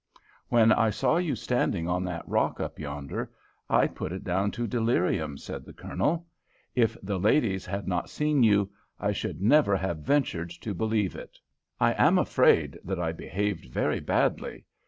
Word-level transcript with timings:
"When 0.49 0.71
I 0.71 0.89
saw 0.89 1.17
you 1.17 1.35
standing 1.35 1.87
on 1.87 2.03
that 2.05 2.27
rock 2.27 2.59
up 2.59 2.79
yonder, 2.79 3.29
I 3.69 3.85
put 3.85 4.11
it 4.11 4.23
down 4.23 4.49
to 4.53 4.65
delirium," 4.65 5.37
said 5.37 5.63
the 5.63 5.73
Colonel. 5.75 6.25
"If 6.73 6.97
the 7.03 7.19
ladies 7.19 7.67
had 7.67 7.87
not 7.87 8.09
seen 8.09 8.41
you, 8.41 8.71
I 8.99 9.11
should 9.11 9.43
never 9.43 9.77
have 9.77 9.99
ventured 9.99 10.49
to 10.61 10.73
believe 10.73 11.15
it." 11.15 11.37
"I 11.79 11.93
am 12.03 12.17
afraid 12.17 12.79
that 12.83 12.99
I 12.99 13.11
behaved 13.11 13.65
very 13.65 13.99
badly. 13.99 14.65